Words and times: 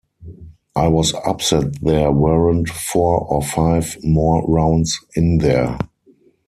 I 0.75 0.87
was 0.87 1.13
upset 1.27 1.79
there 1.83 2.11
weren't 2.11 2.69
four 2.69 3.19
or 3.19 3.43
five 3.43 3.97
more 4.03 4.43
rounds 4.47 4.99
in 5.13 5.37
there. 5.37 5.77